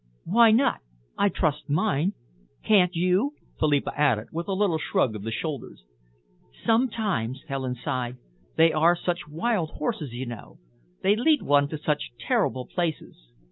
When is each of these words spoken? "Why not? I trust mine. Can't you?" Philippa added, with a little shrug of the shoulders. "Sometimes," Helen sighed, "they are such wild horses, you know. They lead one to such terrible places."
"Why 0.25 0.49
not? 0.49 0.79
I 1.15 1.29
trust 1.29 1.69
mine. 1.69 2.13
Can't 2.63 2.95
you?" 2.95 3.35
Philippa 3.59 3.91
added, 3.95 4.29
with 4.31 4.47
a 4.47 4.53
little 4.53 4.79
shrug 4.79 5.15
of 5.15 5.21
the 5.21 5.29
shoulders. 5.31 5.83
"Sometimes," 6.65 7.43
Helen 7.47 7.75
sighed, 7.75 8.17
"they 8.57 8.73
are 8.73 8.95
such 8.95 9.27
wild 9.27 9.69
horses, 9.73 10.11
you 10.11 10.25
know. 10.25 10.57
They 11.03 11.15
lead 11.15 11.43
one 11.43 11.67
to 11.67 11.77
such 11.77 12.13
terrible 12.19 12.65
places." 12.65 13.15